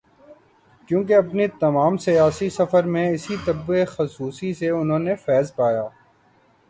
کیونکہ 0.87 1.13
اپنے 1.13 1.47
تمام 1.47 1.97
سیاسی 1.97 2.49
سفر 2.49 2.83
میں 2.83 3.07
اسی 3.09 3.35
طب 3.45 3.71
خصوصی 3.87 4.53
سے 4.53 4.69
انہوں 4.69 4.99
نے 4.99 5.15
فیض 5.15 5.55
پایا۔ 5.55 5.87